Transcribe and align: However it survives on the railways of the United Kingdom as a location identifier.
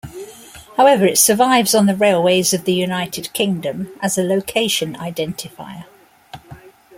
However 0.77 1.05
it 1.05 1.19
survives 1.19 1.75
on 1.75 1.85
the 1.85 1.95
railways 1.95 2.55
of 2.55 2.63
the 2.65 2.73
United 2.73 3.31
Kingdom 3.33 3.91
as 4.01 4.17
a 4.17 4.23
location 4.23 4.95
identifier. 4.95 5.85